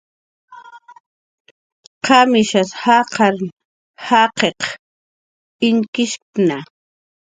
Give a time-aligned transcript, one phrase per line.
[2.05, 3.35] ¿Qamishas jaqar
[4.07, 4.59] jaqiq
[5.67, 6.57] inkishkna?